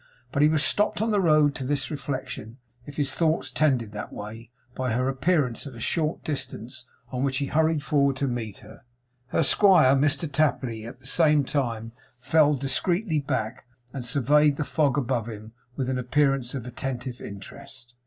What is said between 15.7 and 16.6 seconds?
with an appearance